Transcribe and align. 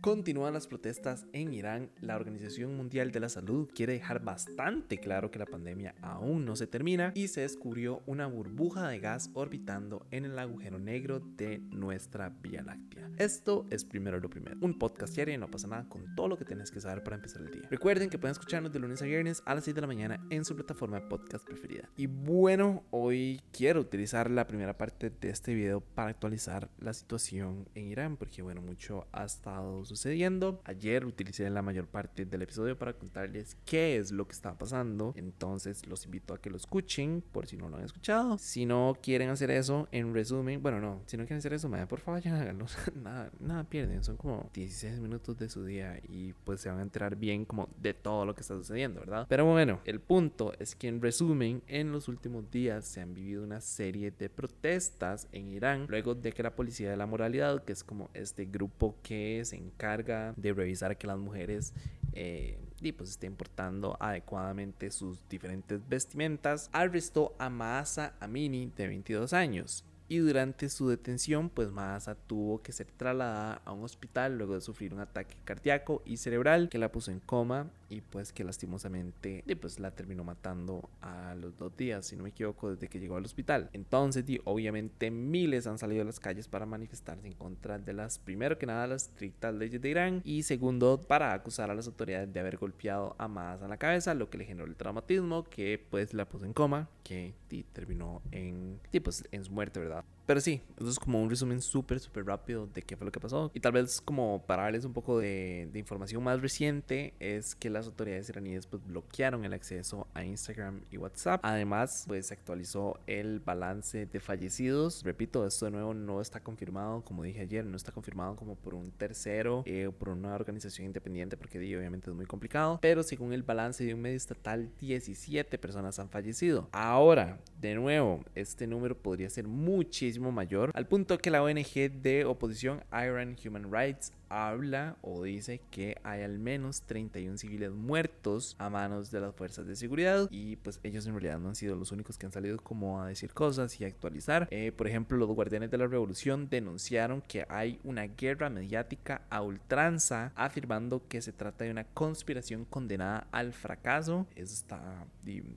Continúan 0.00 0.54
las 0.54 0.66
protestas 0.66 1.26
en 1.34 1.52
Irán. 1.52 1.90
La 2.00 2.16
Organización 2.16 2.74
Mundial 2.74 3.12
de 3.12 3.20
la 3.20 3.28
Salud 3.28 3.68
quiere 3.74 3.92
dejar 3.92 4.24
bastante 4.24 4.96
claro 4.96 5.30
que 5.30 5.38
la 5.38 5.44
pandemia 5.44 5.94
aún 6.00 6.46
no 6.46 6.56
se 6.56 6.66
termina 6.66 7.12
y 7.14 7.28
se 7.28 7.42
descubrió 7.42 8.02
una 8.06 8.26
burbuja 8.26 8.88
de 8.88 8.98
gas 8.98 9.28
orbitando 9.34 10.06
en 10.10 10.24
el 10.24 10.38
agujero 10.38 10.78
negro 10.78 11.20
de 11.20 11.58
nuestra 11.58 12.30
Vía 12.30 12.62
Láctea. 12.62 13.10
Esto 13.18 13.66
es 13.68 13.84
primero 13.84 14.18
lo 14.20 14.30
primero. 14.30 14.56
Un 14.62 14.78
podcast 14.78 15.14
diario 15.14 15.34
y 15.34 15.38
no 15.38 15.50
pasa 15.50 15.68
nada 15.68 15.86
con 15.86 16.14
todo 16.16 16.28
lo 16.28 16.38
que 16.38 16.46
tienes 16.46 16.70
que 16.70 16.80
saber 16.80 17.04
para 17.04 17.16
empezar 17.16 17.42
el 17.42 17.50
día. 17.50 17.68
Recuerden 17.70 18.08
que 18.08 18.16
pueden 18.16 18.32
escucharnos 18.32 18.72
de 18.72 18.78
lunes 18.78 19.02
a 19.02 19.04
viernes 19.04 19.42
a 19.44 19.54
las 19.54 19.64
6 19.64 19.74
de 19.74 19.80
la 19.82 19.86
mañana 19.86 20.26
en 20.30 20.46
su 20.46 20.56
plataforma 20.56 20.98
de 20.98 21.08
podcast 21.08 21.44
preferida. 21.44 21.90
Y 21.98 22.06
bueno, 22.06 22.84
hoy 22.88 23.42
quiero 23.52 23.80
utilizar 23.80 24.30
la 24.30 24.46
primera 24.46 24.78
parte 24.78 25.10
de 25.10 25.28
este 25.28 25.52
video 25.52 25.82
para 25.82 26.08
actualizar 26.08 26.70
la 26.78 26.94
situación 26.94 27.68
en 27.74 27.88
Irán 27.88 28.16
porque 28.16 28.40
bueno, 28.40 28.62
mucho 28.62 29.06
ha 29.12 29.26
estado 29.26 29.84
sucediendo. 29.90 30.60
Ayer 30.64 31.04
utilicé 31.04 31.48
la 31.50 31.62
mayor 31.62 31.86
parte 31.86 32.24
del 32.24 32.42
episodio 32.42 32.78
para 32.78 32.94
contarles 32.94 33.56
qué 33.64 33.96
es 33.96 34.12
lo 34.12 34.26
que 34.26 34.32
está 34.32 34.56
pasando. 34.56 35.12
Entonces 35.16 35.86
los 35.86 36.04
invito 36.04 36.34
a 36.34 36.40
que 36.40 36.50
lo 36.50 36.56
escuchen 36.56 37.22
por 37.32 37.46
si 37.46 37.56
no 37.56 37.68
lo 37.68 37.76
han 37.76 37.84
escuchado. 37.84 38.38
Si 38.38 38.66
no 38.66 38.96
quieren 39.02 39.30
hacer 39.30 39.50
eso, 39.50 39.88
en 39.92 40.14
resumen, 40.14 40.62
bueno, 40.62 40.80
no, 40.80 41.02
si 41.06 41.16
no 41.16 41.24
quieren 41.24 41.38
hacer 41.38 41.52
eso, 41.52 41.70
por 41.88 42.00
favor 42.00 42.20
ya 42.20 42.40
háganlo. 42.40 42.66
nada, 42.94 43.30
nada 43.40 43.64
pierden. 43.64 44.02
Son 44.04 44.16
como 44.16 44.50
16 44.54 45.00
minutos 45.00 45.36
de 45.38 45.48
su 45.48 45.64
día 45.64 46.00
y 46.08 46.32
pues 46.44 46.60
se 46.60 46.68
van 46.68 46.78
a 46.78 46.82
enterar 46.82 47.16
bien 47.16 47.44
como 47.44 47.68
de 47.80 47.94
todo 47.94 48.24
lo 48.24 48.34
que 48.34 48.42
está 48.42 48.54
sucediendo, 48.54 49.00
¿verdad? 49.00 49.26
Pero 49.28 49.44
bueno, 49.44 49.80
el 49.84 50.00
punto 50.00 50.52
es 50.58 50.74
que 50.74 50.88
en 50.88 51.00
resumen, 51.00 51.62
en 51.66 51.92
los 51.92 52.08
últimos 52.08 52.50
días 52.50 52.84
se 52.84 53.00
han 53.00 53.14
vivido 53.14 53.42
una 53.42 53.60
serie 53.60 54.10
de 54.10 54.28
protestas 54.28 55.28
en 55.32 55.50
Irán 55.50 55.86
luego 55.88 56.14
de 56.14 56.32
que 56.32 56.42
la 56.42 56.54
policía 56.54 56.90
de 56.90 56.96
la 56.96 57.06
moralidad, 57.06 57.64
que 57.64 57.72
es 57.72 57.84
como 57.84 58.10
este 58.14 58.44
grupo 58.46 58.96
que 59.02 59.42
se 59.44 59.56
carga 59.80 60.34
de 60.36 60.52
revisar 60.52 60.98
que 60.98 61.06
las 61.06 61.18
mujeres 61.18 61.72
eh, 62.12 62.58
y 62.82 62.92
pues 62.92 63.10
estén 63.10 63.34
portando 63.34 63.96
adecuadamente 63.98 64.90
sus 64.90 65.26
diferentes 65.28 65.80
vestimentas, 65.88 66.68
arrestó 66.72 67.34
a 67.38 67.48
Maasa 67.48 68.14
Amini 68.20 68.70
de 68.76 68.88
22 68.88 69.32
años 69.32 69.84
y 70.06 70.18
durante 70.18 70.68
su 70.68 70.88
detención 70.88 71.48
pues 71.48 71.70
Maasa 71.70 72.14
tuvo 72.14 72.62
que 72.62 72.72
ser 72.72 72.88
trasladada 72.96 73.62
a 73.64 73.72
un 73.72 73.84
hospital 73.84 74.36
luego 74.36 74.54
de 74.54 74.60
sufrir 74.60 74.92
un 74.92 75.00
ataque 75.00 75.36
cardíaco 75.44 76.02
y 76.04 76.18
cerebral 76.18 76.68
que 76.68 76.78
la 76.78 76.92
puso 76.92 77.10
en 77.10 77.20
coma 77.20 77.70
y 77.90 78.00
pues 78.00 78.32
que 78.32 78.44
lastimosamente 78.44 79.44
pues 79.60 79.78
la 79.78 79.90
terminó 79.90 80.24
matando 80.24 80.88
a 81.02 81.34
los 81.34 81.58
dos 81.58 81.76
días, 81.76 82.06
si 82.06 82.16
no 82.16 82.22
me 82.22 82.30
equivoco, 82.30 82.70
desde 82.70 82.88
que 82.88 83.00
llegó 83.00 83.16
al 83.16 83.24
hospital. 83.24 83.68
Entonces, 83.72 84.24
obviamente 84.44 85.10
miles 85.10 85.66
han 85.66 85.76
salido 85.76 86.02
a 86.02 86.04
las 86.04 86.20
calles 86.20 86.48
para 86.48 86.64
manifestarse 86.64 87.26
en 87.26 87.34
contra 87.34 87.78
de 87.78 87.92
las, 87.92 88.18
primero 88.18 88.56
que 88.56 88.66
nada, 88.66 88.86
las 88.86 89.08
estrictas 89.08 89.54
leyes 89.54 89.82
de 89.82 89.88
Irán 89.88 90.22
y 90.24 90.44
segundo, 90.44 91.00
para 91.00 91.32
acusar 91.32 91.70
a 91.70 91.74
las 91.74 91.86
autoridades 91.86 92.32
de 92.32 92.40
haber 92.40 92.56
golpeado 92.56 93.16
a 93.18 93.28
más 93.28 93.60
a 93.60 93.68
la 93.68 93.76
cabeza, 93.76 94.14
lo 94.14 94.30
que 94.30 94.38
le 94.38 94.44
generó 94.44 94.66
el 94.66 94.76
traumatismo 94.76 95.44
que 95.44 95.84
pues 95.90 96.14
la 96.14 96.28
puso 96.28 96.46
en 96.46 96.52
coma, 96.52 96.88
que 97.02 97.34
terminó 97.72 98.22
en, 98.30 98.78
pues, 99.02 99.24
en 99.32 99.44
su 99.44 99.50
muerte, 99.50 99.80
¿verdad? 99.80 100.04
Pero 100.30 100.40
sí, 100.40 100.62
eso 100.78 100.88
es 100.88 101.00
como 101.00 101.20
un 101.20 101.28
resumen 101.28 101.60
súper, 101.60 101.98
súper 101.98 102.24
rápido 102.24 102.68
de 102.68 102.82
qué 102.82 102.96
fue 102.96 103.04
lo 103.04 103.10
que 103.10 103.18
pasó. 103.18 103.50
Y 103.52 103.58
tal 103.58 103.72
vez 103.72 104.00
como 104.00 104.46
para 104.46 104.62
darles 104.62 104.84
un 104.84 104.92
poco 104.92 105.18
de, 105.18 105.68
de, 105.72 105.78
información 105.80 106.22
más 106.22 106.40
reciente, 106.40 107.14
es 107.18 107.56
que 107.56 107.68
las 107.68 107.86
autoridades 107.86 108.28
iraníes 108.28 108.68
pues 108.68 108.80
bloquearon 108.86 109.44
el 109.44 109.52
acceso 109.52 110.06
a 110.14 110.24
Instagram 110.24 110.82
y 110.92 110.98
WhatsApp. 110.98 111.40
Además, 111.42 112.04
pues 112.06 112.26
se 112.26 112.34
actualizó 112.34 113.00
el 113.08 113.40
balance 113.40 114.06
de 114.06 114.20
fallecidos. 114.20 115.02
Repito, 115.02 115.44
esto 115.44 115.64
de 115.64 115.72
nuevo 115.72 115.94
no 115.94 116.20
está 116.20 116.38
confirmado, 116.38 117.02
como 117.02 117.24
dije 117.24 117.40
ayer, 117.40 117.64
no 117.64 117.76
está 117.76 117.90
confirmado 117.90 118.36
como 118.36 118.54
por 118.54 118.76
un 118.76 118.92
tercero 118.92 119.64
eh, 119.66 119.88
o 119.88 119.92
por 119.92 120.10
una 120.10 120.36
organización 120.36 120.86
independiente, 120.86 121.36
porque 121.36 121.58
obviamente 121.58 122.08
es 122.08 122.14
muy 122.14 122.26
complicado. 122.26 122.78
Pero 122.80 123.02
según 123.02 123.32
el 123.32 123.42
balance 123.42 123.82
de 123.82 123.94
un 123.94 124.00
medio 124.00 124.16
estatal, 124.16 124.70
17 124.78 125.58
personas 125.58 125.98
han 125.98 126.08
fallecido. 126.08 126.68
Ahora, 126.70 127.40
de 127.60 127.74
nuevo, 127.74 128.20
este 128.36 128.68
número 128.68 128.96
podría 128.96 129.28
ser 129.28 129.48
muchísimo 129.48 130.19
mayor, 130.20 130.70
al 130.74 130.86
punto 130.86 131.18
que 131.18 131.30
la 131.30 131.42
ONG 131.42 131.90
de 131.90 132.24
oposición 132.26 132.84
Iran 132.92 133.36
Human 133.44 133.72
Rights 133.72 134.12
habla 134.30 134.96
o 135.02 135.22
dice 135.24 135.60
que 135.70 135.96
hay 136.02 136.22
al 136.22 136.38
menos 136.38 136.82
31 136.82 137.36
civiles 137.36 137.72
muertos 137.72 138.56
a 138.58 138.70
manos 138.70 139.10
de 139.10 139.20
las 139.20 139.34
fuerzas 139.34 139.66
de 139.66 139.76
seguridad 139.76 140.28
y 140.30 140.56
pues 140.56 140.80
ellos 140.82 141.06
en 141.06 141.12
realidad 141.12 141.38
no 141.38 141.48
han 141.48 141.56
sido 141.56 141.76
los 141.76 141.92
únicos 141.92 142.16
que 142.16 142.26
han 142.26 142.32
salido 142.32 142.58
como 142.58 143.02
a 143.02 143.08
decir 143.08 143.32
cosas 143.32 143.78
y 143.80 143.84
a 143.84 143.88
actualizar. 143.88 144.48
Eh, 144.50 144.72
por 144.72 144.86
ejemplo, 144.86 145.18
los 145.18 145.28
guardianes 145.28 145.70
de 145.70 145.78
la 145.78 145.86
revolución 145.86 146.48
denunciaron 146.48 147.20
que 147.20 147.44
hay 147.48 147.78
una 147.84 148.06
guerra 148.06 148.48
mediática 148.48 149.22
a 149.28 149.42
ultranza 149.42 150.32
afirmando 150.36 151.06
que 151.08 151.20
se 151.20 151.32
trata 151.32 151.64
de 151.64 151.70
una 151.70 151.84
conspiración 151.84 152.64
condenada 152.64 153.26
al 153.32 153.52
fracaso. 153.52 154.26
Eso 154.36 154.54
está 154.54 155.06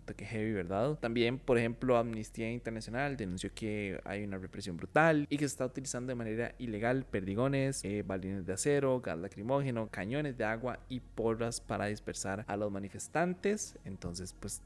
toque 0.06 0.25
heavy, 0.25 0.51
¿verdad? 0.51 0.97
También, 1.00 1.39
por 1.39 1.57
ejemplo, 1.57 1.97
Amnistía 1.97 2.51
Internacional 2.51 3.17
denunció 3.17 3.51
que 3.53 4.00
hay 4.03 4.23
una 4.23 4.38
represión 4.38 4.78
brutal 4.78 5.28
y 5.29 5.38
que 5.38 5.47
se 5.47 5.53
está 5.53 5.66
utilizando 5.66 6.12
de 6.12 6.16
manera 6.16 6.56
ilegal 6.57 7.06
perdigones, 7.06 7.83
eh, 7.83 8.03
balines 8.06 8.45
de 8.45 8.53
acero, 8.63 9.01
gas 9.01 9.19
lacrimógeno, 9.19 9.90
cañones 9.91 10.38
de 10.38 10.46
agua 10.46 10.79
y 10.88 11.01
porras 11.01 11.59
para 11.59 11.88
dispersar 11.88 12.46
a 12.47 12.56
los 12.56 12.72
manifestantes. 12.72 13.78
Entonces, 13.84 14.34
pues, 14.40 14.62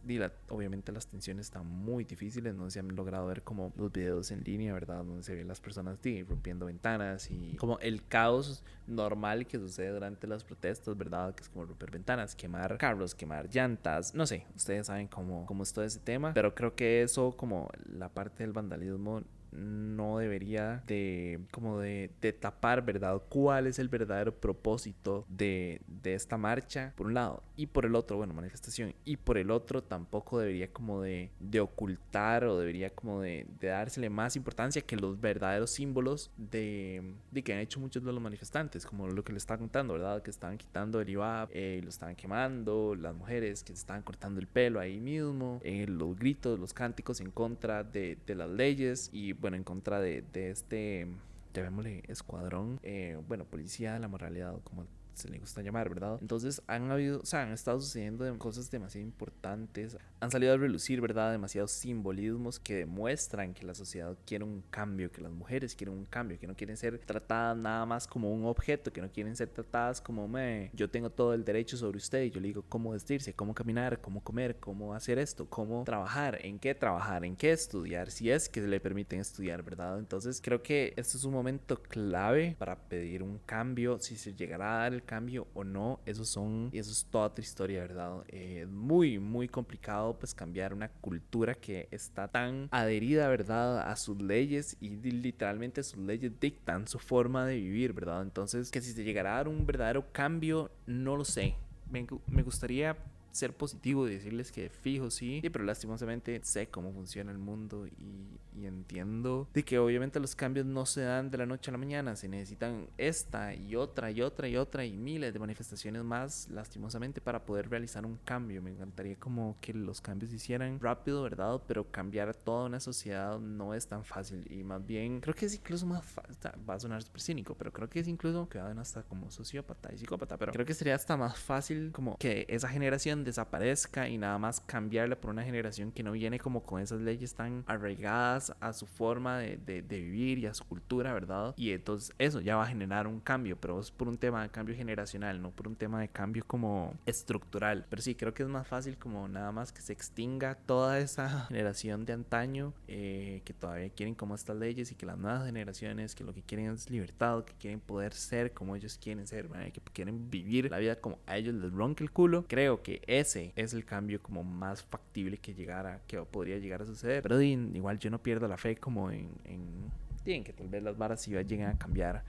obviamente 0.49 0.91
las 0.91 1.07
tensiones 1.07 1.47
están 1.47 1.65
muy 1.65 2.03
difíciles, 2.03 2.53
no 2.53 2.69
se 2.69 2.79
han 2.79 2.95
logrado 2.95 3.25
ver 3.25 3.41
como 3.41 3.73
los 3.75 3.91
videos 3.91 4.29
en 4.29 4.43
línea, 4.43 4.71
¿verdad? 4.73 4.97
Donde 4.97 5.23
se 5.23 5.33
ven 5.33 5.47
las 5.47 5.59
personas 5.59 5.97
rompiendo 6.27 6.67
ventanas 6.67 7.31
y 7.31 7.55
como 7.55 7.79
el 7.79 8.05
caos 8.07 8.63
normal 8.85 9.47
que 9.47 9.57
sucede 9.57 9.89
durante 9.89 10.27
las 10.27 10.43
protestas, 10.43 10.95
¿verdad? 10.95 11.33
Que 11.33 11.41
es 11.41 11.49
como 11.49 11.65
romper 11.65 11.89
ventanas, 11.89 12.35
quemar 12.35 12.77
carros, 12.77 13.15
quemar 13.15 13.49
llantas, 13.49 14.13
no 14.13 14.27
sé, 14.27 14.45
ustedes 14.55 14.87
saben 14.87 15.07
cómo, 15.07 15.45
cómo 15.47 15.63
es 15.63 15.73
todo 15.73 15.83
ese 15.83 15.99
tema, 15.99 16.33
pero 16.33 16.53
creo 16.53 16.75
que 16.75 17.01
eso 17.01 17.35
como 17.35 17.69
la 17.85 18.09
parte 18.09 18.43
del 18.43 18.53
vandalismo 18.53 19.23
no 19.57 20.19
debería 20.19 20.83
de 20.87 21.39
como 21.51 21.79
de, 21.79 22.09
tapar, 22.39 22.85
¿verdad? 22.85 23.21
¿Cuál 23.29 23.67
es 23.67 23.79
el 23.79 23.89
verdadero 23.89 24.33
propósito 24.35 25.25
de, 25.29 25.81
esta 26.03 26.37
marcha? 26.37 26.93
Por 26.95 27.07
un 27.07 27.13
lado. 27.13 27.43
Y 27.55 27.67
por 27.67 27.85
el 27.85 27.95
otro, 27.95 28.17
bueno, 28.17 28.33
manifestación. 28.33 28.93
Y 29.03 29.17
por 29.17 29.37
el 29.37 29.51
otro 29.51 29.83
tampoco 29.83 30.39
debería 30.39 30.71
como 30.71 31.01
de, 31.01 31.31
ocultar 31.59 32.43
o 32.45 32.57
debería 32.59 32.91
como 32.91 33.21
de, 33.21 33.47
dársele 33.59 34.09
más 34.09 34.35
importancia 34.35 34.81
que 34.81 34.95
los 34.95 35.19
verdaderos 35.19 35.71
símbolos 35.71 36.31
de, 36.37 37.15
que 37.43 37.53
han 37.53 37.59
hecho 37.59 37.79
muchos 37.79 38.03
de 38.03 38.11
los 38.11 38.21
manifestantes, 38.21 38.85
como 38.85 39.07
lo 39.07 39.23
que 39.23 39.31
le 39.31 39.39
estaba 39.39 39.57
contando, 39.57 39.93
¿verdad? 39.93 40.21
Que 40.21 40.29
estaban 40.29 40.57
quitando 40.57 41.01
el 41.01 41.09
IVA, 41.09 41.49
eh, 41.51 41.81
lo 41.83 41.89
estaban 41.89 42.15
quemando, 42.15 42.95
las 42.95 43.15
mujeres 43.15 43.63
que 43.63 43.73
se 43.73 43.79
estaban 43.79 44.03
cortando 44.03 44.39
el 44.39 44.47
pelo 44.47 44.79
ahí 44.79 44.99
mismo, 44.99 45.59
eh, 45.63 45.85
los 45.87 46.15
gritos, 46.17 46.59
los 46.59 46.73
cánticos 46.73 47.21
en 47.21 47.31
contra 47.31 47.83
de, 47.83 48.17
de 48.25 48.35
las 48.35 48.49
leyes 48.49 49.09
y 49.11 49.33
bueno, 49.33 49.46
en 49.55 49.63
contra 49.63 49.99
de, 49.99 50.23
de 50.33 50.51
este, 50.51 51.07
llamémosle, 51.53 52.03
escuadrón, 52.07 52.79
eh, 52.83 53.17
bueno, 53.27 53.45
policía 53.45 53.93
de 53.93 53.99
la 53.99 54.07
moralidad, 54.07 54.55
como 54.63 54.85
se 55.17 55.29
le 55.29 55.39
gusta 55.39 55.61
llamar, 55.61 55.89
¿verdad? 55.89 56.17
Entonces 56.21 56.61
han 56.67 56.91
habido, 56.91 57.19
o 57.19 57.25
sea, 57.25 57.41
han 57.41 57.51
estado 57.51 57.79
sucediendo 57.81 58.37
cosas 58.37 58.69
demasiado 58.69 59.05
importantes, 59.05 59.97
han 60.19 60.31
salido 60.31 60.53
a 60.53 60.57
relucir, 60.57 61.01
¿verdad? 61.01 61.31
Demasiados 61.31 61.71
simbolismos 61.71 62.59
que 62.59 62.75
demuestran 62.75 63.53
que 63.53 63.65
la 63.65 63.73
sociedad 63.73 64.17
quiere 64.25 64.43
un 64.43 64.63
cambio, 64.69 65.11
que 65.11 65.21
las 65.21 65.31
mujeres 65.31 65.75
quieren 65.75 65.97
un 65.97 66.05
cambio, 66.05 66.39
que 66.39 66.47
no 66.47 66.55
quieren 66.55 66.77
ser 66.77 66.99
tratadas 66.99 67.57
nada 67.57 67.85
más 67.85 68.07
como 68.07 68.33
un 68.33 68.45
objeto, 68.45 68.91
que 68.91 69.01
no 69.01 69.11
quieren 69.11 69.35
ser 69.35 69.49
tratadas 69.49 70.01
como 70.01 70.27
me, 70.27 70.71
yo 70.73 70.89
tengo 70.89 71.09
todo 71.09 71.33
el 71.33 71.43
derecho 71.43 71.77
sobre 71.77 71.97
usted 71.97 72.23
y 72.23 72.31
yo 72.31 72.39
le 72.39 72.47
digo 72.47 72.63
cómo 72.67 72.91
vestirse, 72.91 73.33
cómo 73.33 73.53
caminar, 73.53 74.01
cómo 74.01 74.23
comer, 74.23 74.57
cómo 74.59 74.93
hacer 74.93 75.19
esto, 75.19 75.49
cómo 75.49 75.83
trabajar, 75.83 76.39
en 76.45 76.59
qué 76.59 76.75
trabajar, 76.75 77.25
en 77.25 77.35
qué 77.35 77.51
estudiar, 77.51 78.11
si 78.11 78.31
es 78.31 78.49
que 78.49 78.61
le 78.61 78.79
permiten 78.79 79.19
estudiar, 79.19 79.63
¿verdad? 79.63 79.99
Entonces 79.99 80.41
creo 80.43 80.61
que 80.61 80.93
este 80.97 81.17
es 81.17 81.23
un 81.23 81.33
momento 81.33 81.81
clave 81.81 82.55
para 82.57 82.75
pedir 82.75 83.23
un 83.23 83.39
cambio, 83.39 83.99
si 83.99 84.15
se 84.15 84.33
llegará 84.33 84.79
a 84.79 84.81
dar 84.83 84.93
el 84.93 85.03
cambio 85.07 85.47
o 85.55 85.63
no, 85.63 85.99
eso 86.05 86.23
son, 86.23 86.69
eso 86.73 86.91
es 86.91 87.05
toda 87.05 87.27
otra 87.27 87.43
historia, 87.43 87.81
¿verdad? 87.81 88.23
Eh, 88.27 88.67
muy, 88.69 89.17
muy 89.17 89.47
complicado 89.47 90.19
pues 90.19 90.35
cambiar 90.35 90.73
una 90.73 90.89
cultura 90.89 91.55
que 91.55 91.87
está 91.89 92.27
tan 92.27 92.67
adherida, 92.71 93.27
¿verdad? 93.27 93.89
A 93.89 93.95
sus 93.95 94.21
leyes 94.21 94.77
y 94.79 94.89
literalmente 94.89 95.81
sus 95.81 95.97
leyes 95.99 96.39
dictan 96.39 96.87
su 96.87 96.99
forma 96.99 97.45
de 97.45 97.55
vivir, 97.55 97.93
¿verdad? 97.93 98.21
Entonces, 98.21 98.69
que 98.69 98.81
si 98.81 98.91
se 98.91 99.03
llegará 99.03 99.33
a 99.33 99.37
dar 99.37 99.47
un 99.47 99.65
verdadero 99.65 100.11
cambio, 100.11 100.69
no 100.85 101.15
lo 101.15 101.25
sé. 101.25 101.55
Me, 101.89 102.05
me 102.27 102.43
gustaría 102.43 102.97
ser 103.37 103.55
positivo 103.55 104.07
y 104.07 104.13
decirles 104.13 104.51
que 104.51 104.69
fijo 104.69 105.09
sí, 105.09 105.41
pero 105.51 105.63
lastimosamente 105.63 106.39
sé 106.43 106.67
cómo 106.67 106.91
funciona 106.91 107.31
el 107.31 107.37
mundo 107.37 107.87
y, 107.87 108.39
entiendo 108.65 109.47
de 109.53 109.63
que 109.63 109.77
obviamente 109.77 110.19
los 110.19 110.35
cambios 110.35 110.65
no 110.65 110.85
se 110.87 111.01
dan 111.01 111.29
de 111.29 111.37
la 111.37 111.45
noche 111.45 111.69
a 111.69 111.73
la 111.73 111.77
mañana, 111.77 112.15
se 112.15 112.27
necesitan 112.27 112.87
esta 112.97 113.53
y 113.53 113.75
otra 113.75 114.09
y 114.09 114.21
otra 114.21 114.47
y 114.47 114.57
otra 114.57 114.83
y 114.83 114.97
miles 114.97 115.31
de 115.31 115.39
manifestaciones 115.39 116.03
más 116.03 116.49
lastimosamente 116.49 117.21
para 117.21 117.45
poder 117.45 117.69
realizar 117.69 118.05
un 118.05 118.17
cambio. 118.25 118.61
Me 118.61 118.71
encantaría 118.71 119.15
como 119.15 119.57
que 119.61 119.73
los 119.73 120.01
cambios 120.01 120.31
se 120.31 120.37
hicieran 120.37 120.79
rápido, 120.79 121.21
¿verdad? 121.21 121.61
Pero 121.67 121.91
cambiar 121.91 122.35
toda 122.35 122.65
una 122.65 122.79
sociedad 122.79 123.39
no 123.39 123.73
es 123.75 123.87
tan 123.87 124.03
fácil 124.03 124.45
y 124.49 124.63
más 124.63 124.85
bien 124.85 125.21
creo 125.21 125.35
que 125.35 125.45
es 125.45 125.55
incluso 125.55 125.85
más 125.85 126.03
fácil, 126.03 126.35
va 126.67 126.73
a 126.73 126.79
sonar 126.79 127.03
súper 127.03 127.21
cínico, 127.21 127.55
pero 127.55 127.71
creo 127.71 127.89
que 127.89 127.99
es 127.99 128.07
incluso 128.07 128.49
que 128.49 128.59
hasta 128.59 129.03
como 129.03 129.31
sociópata 129.31 129.93
y 129.93 129.97
psicópata, 129.97 130.37
pero 130.37 130.51
creo 130.51 130.65
que 130.65 130.73
sería 130.73 130.95
hasta 130.95 131.17
más 131.17 131.37
fácil 131.37 131.91
como 131.91 132.17
que 132.17 132.45
esa 132.49 132.67
generación 132.69 133.23
desaparezca 133.27 134.09
y 134.09 134.17
nada 134.17 134.37
más 134.37 134.59
cambiarla 134.61 135.15
por 135.15 135.31
una 135.31 135.43
generación 135.43 135.91
que 135.91 136.03
no 136.03 136.11
viene 136.11 136.39
como 136.39 136.63
con 136.63 136.81
esas 136.81 137.01
leyes 137.01 137.33
tan 137.35 137.63
arraigadas 137.67 138.53
a 138.59 138.73
su 138.73 138.85
forma 138.85 139.39
de, 139.39 139.57
de, 139.57 140.01
vivir 140.01 140.39
y 140.39 140.45
a 140.45 140.53
su 140.53 140.65
cultura, 140.65 141.13
¿verdad? 141.13 141.53
Y 141.57 141.71
entonces 141.71 142.13
eso 142.17 142.41
ya 142.41 142.55
va 142.55 142.63
a 142.63 142.67
generar 142.67 143.07
un 143.07 143.19
cambio, 143.19 143.57
pero 143.59 143.79
es 143.79 143.91
por 143.91 144.07
un 144.07 144.17
tema 144.17 144.43
de 144.43 144.49
cambio 144.49 144.75
generacional, 144.75 145.41
no 145.41 145.51
por 145.51 145.67
un 145.67 145.75
tema 145.75 146.01
de 146.01 146.07
cambio 146.07 146.43
como 146.45 146.93
estructural. 147.05 147.85
Pero 147.89 148.01
sí, 148.01 148.15
creo 148.15 148.33
que 148.33 148.43
es 148.43 148.49
más 148.49 148.67
fácil 148.67 148.97
como 148.97 149.27
nada 149.27 149.51
más 149.51 149.71
que 149.71 149.81
se 149.81 149.93
extinga 149.93 150.55
toda 150.55 150.99
esa 150.99 151.27
generación 151.47 152.05
de 152.05 152.13
antaño 152.13 152.73
eh, 152.87 153.41
que 153.45 153.53
todavía 153.53 153.89
quieren 153.89 154.15
como 154.15 154.35
estas 154.35 154.57
leyes 154.57 154.91
y 154.91 154.95
que 154.95 155.05
las 155.05 155.17
nuevas 155.17 155.45
generaciones 155.45 156.15
que 156.15 156.23
lo 156.23 156.33
que 156.33 156.41
quieren 156.41 156.71
es 156.71 156.89
libertad, 156.89 157.43
que 157.43 157.53
quieren 157.53 157.79
poder 157.79 158.13
ser 158.13 158.53
como 158.53 158.75
ellos 158.75 158.97
quieren 159.01 159.27
ser, 159.27 159.47
que 159.73 159.81
quieren 159.93 160.29
vivir 160.29 160.71
la 160.71 160.79
vida 160.79 160.95
como 160.95 161.19
a 161.25 161.37
ellos 161.37 161.53
les 161.55 161.71
ronca 161.71 162.03
el 162.03 162.11
culo. 162.11 162.45
Creo 162.47 162.81
que 162.81 163.01
ese 163.19 163.53
es 163.55 163.73
el 163.73 163.85
cambio 163.85 164.21
como 164.21 164.43
más 164.43 164.83
factible 164.83 165.37
que 165.37 165.53
llegara, 165.53 166.01
que 166.07 166.21
podría 166.21 166.57
llegar 166.57 166.81
a 166.81 166.85
suceder. 166.85 167.23
Pero 167.23 167.41
igual 167.41 167.99
yo 167.99 168.09
no 168.09 168.21
pierdo 168.21 168.47
la 168.47 168.57
fe 168.57 168.75
como 168.75 169.11
en, 169.11 169.29
en, 169.45 170.43
que 170.43 170.53
tal 170.53 170.67
vez 170.67 170.83
las 170.83 170.97
varas 170.97 171.21
sí 171.21 171.31
lleguen 171.31 171.67
a 171.67 171.77
cambiar 171.77 172.23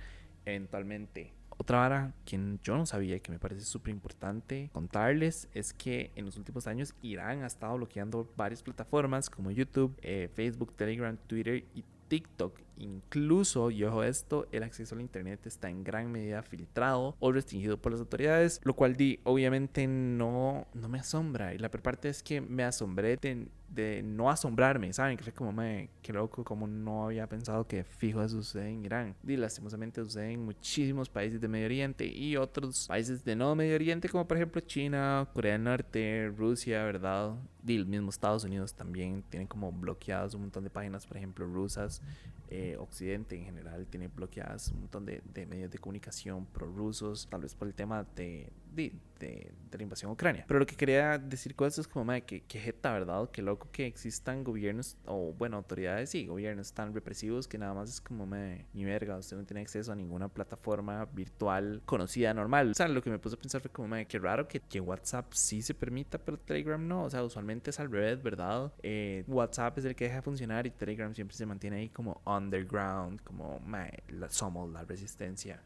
eventualmente. 0.45 1.33
Otra 1.61 1.79
vara 1.79 2.15
que 2.25 2.39
yo 2.63 2.77
no 2.77 2.87
sabía 2.87 3.17
y 3.17 3.21
que 3.21 3.33
me 3.33 3.41
parece 3.41 3.63
súper 3.63 3.93
importante 3.93 4.71
contarles 4.73 5.49
es 5.53 5.73
que 5.73 6.13
en 6.15 6.25
los 6.25 6.37
últimos 6.37 6.69
años 6.69 6.95
Irán 7.03 7.43
ha 7.43 7.49
estado 7.49 7.77
bloqueando 7.77 8.33
varias 8.37 8.63
plataformas 8.63 9.29
como 9.29 9.51
YouTube, 9.51 9.99
eh, 10.03 10.31
Facebook, 10.33 10.75
Telegram, 10.77 11.17
Twitter 11.27 11.65
y 11.75 11.85
TikTok. 12.09 12.61
Incluso, 12.79 13.71
y 13.71 13.85
ojo 13.85 14.05
esto, 14.05 14.47
el 14.53 14.63
acceso 14.63 14.95
al 14.95 15.01
Internet 15.01 15.47
está 15.47 15.69
en 15.69 15.83
gran 15.83 16.11
medida 16.13 16.43
filtrado 16.43 17.17
o 17.19 17.33
restringido 17.33 17.77
por 17.77 17.93
las 17.93 18.01
autoridades, 18.01 18.61
lo 18.63 18.75
cual 18.75 18.97
di, 18.97 19.21
obviamente 19.25 19.87
no, 19.87 20.67
no 20.75 20.89
me 20.89 20.99
asombra. 20.99 21.55
Y 21.55 21.59
la 21.59 21.71
peor 21.71 21.83
parte 21.83 22.09
es 22.09 22.23
que 22.23 22.41
me 22.41 22.63
asombré 22.65 23.17
de, 23.17 23.49
de 23.69 24.03
no 24.03 24.31
asombrarme, 24.31 24.93
¿saben? 24.93 25.17
Que 25.17 25.25
fue 25.25 25.33
como, 25.33 25.53
me, 25.53 25.91
qué 26.03 26.13
loco, 26.13 26.43
como 26.45 26.67
no 26.67 27.05
había 27.05 27.27
pensado 27.29 27.67
que 27.67 27.85
fijo 27.85 28.23
eso 28.23 28.43
sucede 28.43 28.71
en 28.71 28.85
Irán. 28.85 29.15
Y 29.27 29.37
lastimosamente 29.37 30.03
sucede 30.03 30.33
en 30.33 30.45
muchísimos 30.45 31.09
países 31.09 31.41
de 31.41 31.49
Medio 31.49 31.67
Oriente 31.67 32.07
y 32.07 32.37
otros 32.37 32.87
países 32.89 33.25
de 33.25 33.37
no 33.37 33.55
Medio 33.55 33.75
Oriente, 33.75 34.09
como 34.09 34.27
por 34.27 34.37
ejemplo 34.37 34.61
China, 34.63 35.29
Corea 35.33 35.53
del 35.53 35.65
Norte, 35.65 36.33
Rusia, 36.37 36.83
¿verdad? 36.85 37.35
Y 37.67 37.77
el 37.77 37.87
mismo 37.87 38.11
Estados 38.11 38.45
Unidos 38.45 38.75
también 38.75 39.23
tienen 39.29 39.47
como 39.47 39.71
bloqueados 39.71 40.35
un 40.35 40.43
montón 40.43 40.65
de 40.65 40.71
páginas, 40.71 41.07
por 41.07 41.17
ejemplo, 41.17 41.47
rusas. 41.47 42.03
Eh, 42.51 42.79
Occidente 42.81 43.37
en 43.37 43.45
general 43.45 43.87
tiene 43.87 44.09
bloqueadas 44.09 44.73
un 44.73 44.81
montón 44.81 45.05
de, 45.05 45.21
de 45.35 45.45
medios 45.45 45.71
de 45.71 45.77
comunicación 45.77 46.47
prorrusos, 46.47 47.29
tal 47.29 47.43
vez 47.43 47.55
por 47.55 47.69
el 47.69 47.75
tema 47.75 48.07
de, 48.17 48.51
de, 48.79 49.51
de, 49.71 49.77
la 49.77 49.83
invasión 49.83 50.11
a 50.11 50.15
Ucrania. 50.15 50.45
Pero 50.47 50.61
lo 50.61 50.67
que 50.67 50.77
quería 50.77 51.19
decir 51.19 51.55
con 51.55 51.69
esto 51.69 51.81
es 51.81 51.89
como, 51.89 52.05
madre, 52.05 52.23
que, 52.23 52.41
que 52.43 52.59
jeta, 52.59 52.93
¿verdad? 52.93 53.31
Que 53.31 53.43
loco 53.43 53.69
que 53.71 53.87
existan 53.87 54.45
gobiernos, 54.45 54.97
o 55.07 55.33
bueno, 55.37 55.57
autoridades 55.57 56.15
y 56.15 56.27
gobiernos 56.27 56.73
tan 56.73 56.95
represivos 56.95 57.47
que 57.47 57.59
nada 57.59 57.75
más 57.75 57.91
es 57.91 58.01
como, 58.01 58.27
me 58.27 58.67
ni 58.73 58.85
verga, 58.85 59.17
usted 59.17 59.37
no 59.37 59.45
tiene 59.45 59.61
acceso 59.61 59.93
a 59.93 59.95
ninguna 59.95 60.29
plataforma 60.29 61.05
virtual 61.07 61.83
conocida 61.85 62.33
normal. 62.33 62.71
O 62.71 62.75
sea, 62.75 62.89
lo 62.89 63.03
que 63.03 63.11
me 63.11 63.19
puse 63.19 63.37
a 63.37 63.39
pensar 63.39 63.61
fue 63.61 63.71
como, 63.71 63.89
madre, 63.89 64.07
qué 64.07 64.19
raro 64.19 64.49
que, 64.49 64.61
que 64.61 64.81
WhatsApp 64.81 65.33
sí 65.33 65.63
se 65.63 65.75
permita, 65.75 66.19
pero 66.19 66.39
Telegram 66.39 66.87
no. 66.87 67.05
O 67.05 67.11
sea, 67.11 67.23
usualmente 67.23 67.71
es 67.71 67.81
al 67.81 67.91
revés, 67.91 68.23
¿verdad? 68.23 68.73
Eh, 68.83 69.25
WhatsApp 69.27 69.79
es 69.79 69.85
el 69.85 69.95
que 69.95 70.05
deja 70.05 70.17
de 70.17 70.23
funcionar 70.23 70.67
y 70.67 70.71
Telegram 70.71 71.15
siempre 71.15 71.37
se 71.37 71.47
mantiene 71.47 71.77
ahí 71.77 71.89
como 71.89 72.21
underground, 72.25 73.21
como, 73.23 73.61
madre, 73.61 74.03
somos 74.29 74.71
la 74.71 74.85
resistencia. 74.85 75.61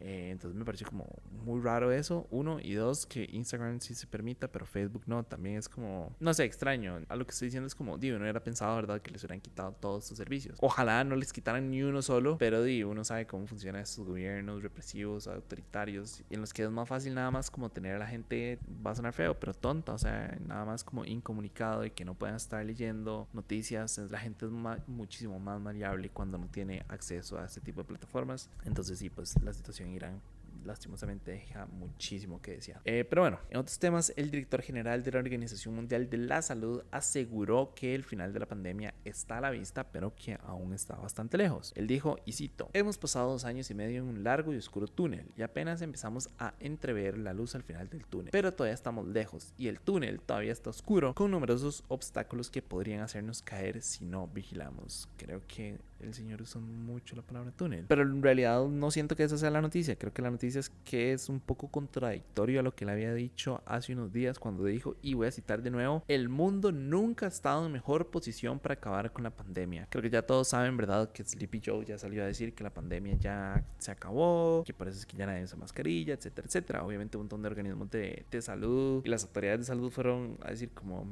Eh, 0.00 0.30
entonces 0.30 0.56
me 0.56 0.64
pareció 0.64 0.86
como 0.86 1.06
muy 1.44 1.60
raro 1.60 1.92
eso, 1.92 2.26
uno, 2.30 2.58
y 2.60 2.74
dos, 2.74 3.06
que 3.06 3.28
Instagram 3.30 3.80
sí 3.80 3.94
se 3.94 4.06
permita, 4.06 4.48
pero 4.48 4.66
Facebook 4.66 5.02
no, 5.06 5.24
también 5.24 5.56
es 5.56 5.68
como, 5.68 6.14
no 6.20 6.34
sé, 6.34 6.44
extraño. 6.44 7.00
A 7.08 7.16
lo 7.16 7.24
que 7.26 7.32
estoy 7.32 7.46
diciendo 7.46 7.66
es 7.66 7.74
como, 7.74 7.98
digo, 7.98 8.18
no 8.18 8.26
era 8.26 8.42
pensado, 8.42 8.76
¿verdad?, 8.76 9.00
que 9.00 9.10
les 9.10 9.22
hubieran 9.22 9.40
quitado 9.40 9.72
todos 9.72 10.04
estos 10.04 10.18
servicios. 10.18 10.58
Ojalá 10.60 11.04
no 11.04 11.16
les 11.16 11.32
quitaran 11.32 11.70
ni 11.70 11.82
uno 11.82 12.02
solo, 12.02 12.38
pero 12.38 12.62
digo, 12.62 12.90
uno 12.90 13.04
sabe 13.04 13.26
cómo 13.26 13.46
funcionan 13.46 13.82
estos 13.82 14.04
gobiernos 14.06 14.62
represivos, 14.62 15.26
autoritarios, 15.26 16.22
en 16.30 16.40
los 16.40 16.52
que 16.52 16.62
es 16.62 16.70
más 16.70 16.88
fácil 16.88 17.14
nada 17.14 17.30
más 17.30 17.50
como 17.50 17.70
tener 17.70 17.96
a 17.96 17.98
la 17.98 18.06
gente, 18.06 18.58
va 18.84 18.90
a 18.90 18.94
sonar 18.94 19.12
feo, 19.12 19.38
pero 19.38 19.54
tonta, 19.54 19.92
o 19.92 19.98
sea, 19.98 20.36
nada 20.46 20.64
más 20.64 20.84
como 20.84 21.04
incomunicado 21.04 21.84
y 21.84 21.90
que 21.90 22.04
no 22.04 22.14
puedan 22.14 22.36
estar 22.36 22.64
leyendo 22.64 23.28
noticias. 23.32 23.98
La 24.10 24.18
gente 24.18 24.46
es 24.46 24.52
muchísimo 24.86 25.38
más 25.38 25.60
maleable 25.60 26.10
cuando 26.10 26.38
no 26.38 26.48
tiene 26.48 26.84
acceso 26.88 27.38
a 27.38 27.44
este 27.44 27.60
tipo 27.60 27.82
de 27.82 27.88
plataformas. 27.88 28.50
Entonces 28.64 28.98
sí, 28.98 29.10
pues 29.10 29.40
la 29.42 29.52
situación 29.52 29.85
Irán 29.94 30.22
lastimosamente 30.64 31.32
deja 31.32 31.66
muchísimo 31.66 32.40
que 32.40 32.52
decir. 32.52 32.76
Eh, 32.84 33.04
pero 33.08 33.22
bueno, 33.22 33.38
en 33.50 33.58
otros 33.58 33.78
temas, 33.78 34.12
el 34.16 34.30
director 34.30 34.62
general 34.62 35.02
de 35.02 35.12
la 35.12 35.18
Organización 35.18 35.74
Mundial 35.74 36.08
de 36.10 36.18
la 36.18 36.42
Salud 36.42 36.82
aseguró 36.90 37.72
que 37.74 37.94
el 37.94 38.04
final 38.04 38.32
de 38.32 38.40
la 38.40 38.46
pandemia 38.46 38.94
está 39.04 39.38
a 39.38 39.40
la 39.40 39.50
vista, 39.50 39.84
pero 39.84 40.14
que 40.14 40.38
aún 40.44 40.72
está 40.72 40.96
bastante 40.96 41.36
lejos. 41.38 41.72
Él 41.76 41.86
dijo, 41.86 42.18
y 42.24 42.32
cito, 42.32 42.70
hemos 42.72 42.98
pasado 42.98 43.30
dos 43.30 43.44
años 43.44 43.70
y 43.70 43.74
medio 43.74 44.02
en 44.02 44.08
un 44.08 44.24
largo 44.24 44.52
y 44.52 44.56
oscuro 44.56 44.86
túnel 44.86 45.26
y 45.36 45.42
apenas 45.42 45.82
empezamos 45.82 46.30
a 46.38 46.54
entrever 46.60 47.18
la 47.18 47.32
luz 47.32 47.54
al 47.54 47.62
final 47.62 47.88
del 47.88 48.04
túnel, 48.06 48.30
pero 48.30 48.52
todavía 48.52 48.74
estamos 48.74 49.06
lejos 49.06 49.52
y 49.56 49.68
el 49.68 49.80
túnel 49.80 50.20
todavía 50.20 50.52
está 50.52 50.70
oscuro 50.70 51.14
con 51.14 51.30
numerosos 51.30 51.84
obstáculos 51.88 52.50
que 52.50 52.62
podrían 52.62 53.00
hacernos 53.00 53.42
caer 53.42 53.82
si 53.82 54.04
no 54.04 54.28
vigilamos. 54.28 55.08
Creo 55.16 55.42
que 55.46 55.78
el 56.00 56.14
señor 56.14 56.42
usa 56.42 56.60
mucho 56.60 57.16
la 57.16 57.22
palabra 57.22 57.52
túnel. 57.52 57.86
Pero 57.88 58.02
en 58.02 58.22
realidad 58.22 58.66
no 58.66 58.90
siento 58.90 59.16
que 59.16 59.24
esa 59.24 59.38
sea 59.38 59.50
la 59.50 59.62
noticia. 59.62 59.96
Creo 59.96 60.12
que 60.12 60.22
la 60.22 60.30
noticia 60.30 60.45
es 60.54 60.70
que 60.84 61.12
es 61.12 61.28
un 61.28 61.40
poco 61.40 61.68
contradictorio 61.68 62.60
a 62.60 62.62
lo 62.62 62.74
que 62.74 62.84
le 62.84 62.92
había 62.92 63.12
dicho 63.14 63.62
hace 63.66 63.92
unos 63.92 64.12
días 64.12 64.38
cuando 64.38 64.64
dijo, 64.64 64.96
y 65.02 65.14
voy 65.14 65.26
a 65.26 65.32
citar 65.32 65.62
de 65.62 65.70
nuevo, 65.70 66.04
el 66.06 66.28
mundo 66.28 66.70
nunca 66.70 67.26
ha 67.26 67.28
estado 67.28 67.66
en 67.66 67.72
mejor 67.72 68.10
posición 68.10 68.60
para 68.60 68.74
acabar 68.74 69.12
con 69.12 69.24
la 69.24 69.30
pandemia. 69.30 69.88
Creo 69.90 70.02
que 70.02 70.10
ya 70.10 70.22
todos 70.22 70.48
saben, 70.48 70.76
¿verdad? 70.76 71.10
Que 71.10 71.24
Sleepy 71.24 71.60
Joe 71.64 71.84
ya 71.84 71.98
salió 71.98 72.22
a 72.22 72.26
decir 72.26 72.54
que 72.54 72.62
la 72.62 72.72
pandemia 72.72 73.16
ya 73.16 73.64
se 73.78 73.90
acabó, 73.90 74.62
que 74.64 74.72
parece 74.72 75.06
que 75.06 75.16
ya 75.16 75.26
nadie 75.26 75.44
usa 75.44 75.56
mascarilla, 75.56 76.14
etcétera, 76.14 76.46
etcétera. 76.46 76.84
Obviamente 76.84 77.16
un 77.16 77.24
montón 77.24 77.42
de 77.42 77.48
organismos 77.48 77.90
de, 77.90 78.24
de 78.30 78.42
salud 78.42 79.02
y 79.04 79.08
las 79.08 79.24
autoridades 79.24 79.60
de 79.60 79.66
salud 79.66 79.90
fueron 79.90 80.38
a 80.42 80.50
decir 80.50 80.70
como, 80.70 81.04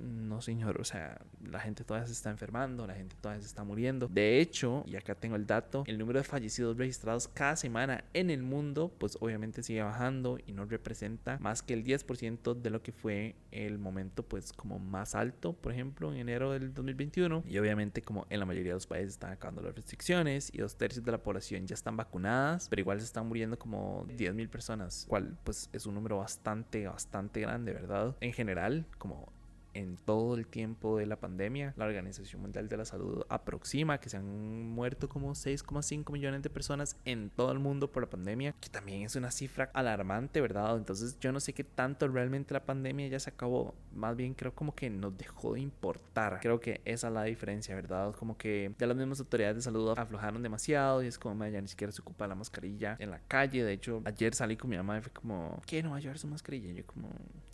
no 0.00 0.40
señor, 0.40 0.80
o 0.80 0.84
sea, 0.84 1.20
la 1.44 1.60
gente 1.60 1.84
todavía 1.84 2.06
se 2.06 2.12
está 2.12 2.30
enfermando, 2.30 2.86
la 2.86 2.94
gente 2.94 3.16
todavía 3.20 3.40
se 3.40 3.48
está 3.48 3.64
muriendo. 3.64 4.08
De 4.08 4.40
hecho, 4.40 4.84
y 4.86 4.96
acá 4.96 5.14
tengo 5.14 5.36
el 5.36 5.46
dato, 5.46 5.84
el 5.86 5.98
número 5.98 6.18
de 6.18 6.24
fallecidos 6.24 6.76
registrados 6.76 7.28
cada 7.28 7.56
semana 7.56 8.04
en 8.12 8.30
el 8.30 8.42
mundo, 8.42 8.92
pues 8.98 9.16
obviamente 9.20 9.62
sigue 9.62 9.82
bajando 9.82 10.38
y 10.46 10.52
no 10.52 10.64
representa 10.64 11.38
más 11.40 11.62
que 11.62 11.74
el 11.74 11.84
10% 11.84 12.54
de 12.54 12.70
lo 12.70 12.82
que 12.82 12.92
fue 12.92 13.34
el 13.50 13.78
momento 13.78 14.22
pues 14.22 14.52
como 14.52 14.78
más 14.78 15.14
alto, 15.14 15.52
por 15.52 15.72
ejemplo, 15.72 16.12
en 16.12 16.18
enero 16.18 16.52
del 16.52 16.74
2021. 16.74 17.44
Y 17.46 17.58
obviamente 17.58 18.02
como 18.02 18.26
en 18.30 18.40
la 18.40 18.46
mayoría 18.46 18.72
de 18.72 18.76
los 18.76 18.86
países 18.86 19.12
están 19.12 19.32
acabando 19.32 19.62
las 19.62 19.74
restricciones 19.74 20.50
y 20.52 20.58
dos 20.58 20.76
tercios 20.76 21.04
de 21.04 21.12
la 21.12 21.22
población 21.22 21.66
ya 21.66 21.74
están 21.74 21.96
vacunadas, 21.96 22.68
pero 22.68 22.80
igual 22.80 22.98
se 23.00 23.06
están 23.06 23.26
muriendo 23.26 23.58
como 23.58 24.06
10.000 24.06 24.48
personas, 24.48 25.06
cual 25.08 25.36
pues 25.44 25.68
es 25.72 25.86
un 25.86 25.94
número 25.94 26.18
bastante, 26.18 26.86
bastante 26.86 27.40
grande, 27.40 27.72
¿verdad? 27.72 28.16
En 28.20 28.32
general, 28.32 28.86
como 28.98 29.32
en 29.74 29.96
todo 29.96 30.34
el 30.34 30.46
tiempo 30.46 30.98
de 30.98 31.06
la 31.06 31.16
pandemia. 31.16 31.74
La 31.76 31.84
Organización 31.84 32.42
Mundial 32.42 32.68
de 32.68 32.76
la 32.76 32.84
Salud 32.84 33.24
aproxima 33.28 33.98
que 33.98 34.08
se 34.08 34.16
han 34.16 34.70
muerto 34.70 35.08
como 35.08 35.32
6,5 35.32 36.10
millones 36.12 36.42
de 36.42 36.50
personas 36.50 36.96
en 37.04 37.30
todo 37.30 37.52
el 37.52 37.58
mundo 37.58 37.90
por 37.90 38.02
la 38.02 38.10
pandemia, 38.10 38.54
que 38.60 38.68
también 38.68 39.02
es 39.02 39.16
una 39.16 39.30
cifra 39.30 39.70
alarmante, 39.74 40.40
¿verdad? 40.40 40.76
Entonces 40.76 41.18
yo 41.20 41.32
no 41.32 41.40
sé 41.40 41.52
qué 41.52 41.64
tanto 41.64 42.08
realmente 42.08 42.54
la 42.54 42.64
pandemia 42.64 43.08
ya 43.08 43.20
se 43.20 43.30
acabó. 43.30 43.74
Más 43.92 44.16
bien 44.16 44.34
creo 44.34 44.54
como 44.54 44.74
que 44.74 44.90
nos 44.90 45.16
dejó 45.16 45.54
de 45.54 45.60
importar. 45.60 46.38
Creo 46.40 46.60
que 46.60 46.80
esa 46.84 47.08
es 47.08 47.12
la 47.12 47.24
diferencia, 47.24 47.74
¿verdad? 47.74 48.14
Como 48.14 48.36
que 48.36 48.74
ya 48.78 48.86
las 48.86 48.96
mismas 48.96 49.20
autoridades 49.20 49.56
de 49.56 49.62
salud 49.62 49.92
aflojaron 49.96 50.42
demasiado 50.42 51.02
y 51.02 51.06
es 51.06 51.18
como 51.18 51.44
ya 51.46 51.60
ni 51.60 51.68
siquiera 51.68 51.92
se 51.92 52.00
ocupa 52.00 52.26
la 52.26 52.34
mascarilla 52.34 52.96
en 52.98 53.10
la 53.10 53.18
calle. 53.20 53.64
De 53.64 53.72
hecho, 53.72 54.02
ayer 54.04 54.34
salí 54.34 54.56
con 54.56 54.70
mi 54.70 54.76
mamá 54.76 54.98
y 54.98 55.00
fue 55.00 55.12
como, 55.12 55.60
¿qué 55.66 55.82
no 55.82 55.90
va 55.90 55.96
a 55.96 56.00
llevar 56.00 56.18
su 56.18 56.26
mascarilla? 56.26 56.70
Y 56.70 56.74
yo 56.74 56.86
como, 56.86 57.08